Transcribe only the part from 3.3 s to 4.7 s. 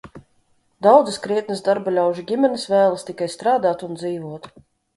strādāt un dzīvot!